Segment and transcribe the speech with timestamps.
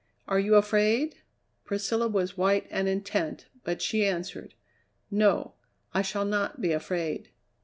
[0.27, 1.17] Are you afraid?"
[1.63, 4.55] Priscilla was white and intent, but she answered:
[5.11, 5.53] "No,
[5.93, 7.29] I shall not be afraid."